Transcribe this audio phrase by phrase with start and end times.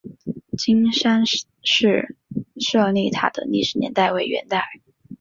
[0.57, 2.07] 金山寺
[2.57, 4.81] 舍利塔的历史年代为元代。